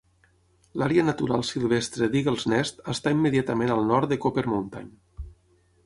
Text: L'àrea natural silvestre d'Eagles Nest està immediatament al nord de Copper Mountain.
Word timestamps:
L'àrea 0.81 1.03
natural 1.09 1.45
silvestre 1.49 2.09
d'Eagles 2.15 2.47
Nest 2.55 2.83
està 2.97 3.15
immediatament 3.17 3.75
al 3.77 3.87
nord 3.93 4.13
de 4.15 4.23
Copper 4.27 4.49
Mountain. 4.57 4.93